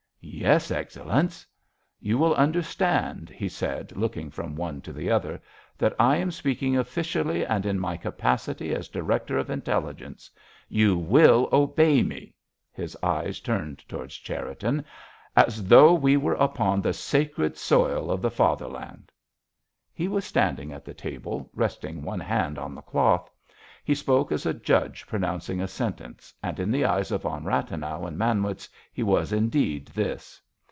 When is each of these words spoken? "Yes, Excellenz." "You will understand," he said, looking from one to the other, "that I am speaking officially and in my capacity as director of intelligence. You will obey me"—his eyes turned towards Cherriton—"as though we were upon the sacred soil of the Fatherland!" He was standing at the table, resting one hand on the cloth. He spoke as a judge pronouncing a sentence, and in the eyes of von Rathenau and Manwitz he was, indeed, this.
"Yes, 0.23 0.69
Excellenz." 0.69 1.47
"You 1.99 2.17
will 2.19 2.35
understand," 2.35 3.29
he 3.31 3.49
said, 3.49 3.95
looking 3.97 4.29
from 4.29 4.55
one 4.55 4.79
to 4.81 4.93
the 4.93 5.09
other, 5.09 5.41
"that 5.79 5.95
I 5.99 6.17
am 6.17 6.29
speaking 6.29 6.77
officially 6.77 7.43
and 7.43 7.65
in 7.65 7.79
my 7.79 7.97
capacity 7.97 8.71
as 8.73 8.87
director 8.87 9.37
of 9.39 9.49
intelligence. 9.49 10.29
You 10.69 10.95
will 10.97 11.49
obey 11.51 12.03
me"—his 12.03 12.95
eyes 13.01 13.39
turned 13.39 13.79
towards 13.89 14.15
Cherriton—"as 14.17 15.65
though 15.67 15.93
we 15.95 16.17
were 16.17 16.35
upon 16.35 16.81
the 16.81 16.93
sacred 16.93 17.57
soil 17.57 18.11
of 18.11 18.21
the 18.21 18.31
Fatherland!" 18.31 19.11
He 19.91 20.07
was 20.07 20.23
standing 20.23 20.71
at 20.71 20.85
the 20.85 20.93
table, 20.93 21.49
resting 21.55 22.03
one 22.03 22.19
hand 22.19 22.59
on 22.59 22.75
the 22.75 22.81
cloth. 22.81 23.27
He 23.83 23.95
spoke 23.95 24.31
as 24.31 24.45
a 24.45 24.53
judge 24.53 25.07
pronouncing 25.07 25.59
a 25.59 25.67
sentence, 25.67 26.35
and 26.43 26.59
in 26.59 26.69
the 26.69 26.85
eyes 26.85 27.11
of 27.11 27.23
von 27.23 27.43
Rathenau 27.45 28.05
and 28.05 28.15
Manwitz 28.15 28.69
he 28.93 29.01
was, 29.01 29.33
indeed, 29.33 29.87
this. 29.87 30.39